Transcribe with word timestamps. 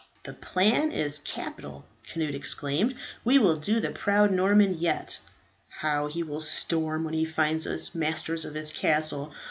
"The 0.23 0.33
plan 0.33 0.91
is 0.91 1.19
capital," 1.19 1.85
Cnut 2.07 2.33
exclaimed. 2.33 2.95
"We 3.23 3.37
will 3.37 3.55
do 3.57 3.79
the 3.79 3.91
proud 3.91 4.31
Norman 4.31 4.79
yet. 4.79 5.19
How 5.69 6.07
he 6.07 6.23
will 6.23 6.41
storm 6.41 7.03
when 7.03 7.13
he 7.13 7.23
finds 7.23 7.67
us 7.67 7.93
masters 7.93 8.43
of 8.43 8.55
his 8.55 8.71
castle. 8.71 9.31